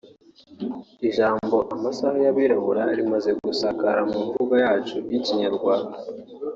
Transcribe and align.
Ijambo 1.07 1.57
“amasaha 1.75 2.17
y’abirabura” 2.25 2.83
rimaze 2.97 3.29
gusakara 3.43 4.01
mu 4.11 4.17
mvugo 4.27 4.53
yacu 4.65 4.97
y’ikinyarwanda 5.11 5.97